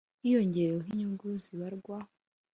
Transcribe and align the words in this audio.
hiyongereyeho 0.23 0.85
inyungu 0.93 1.27
zibarwa 1.43 1.97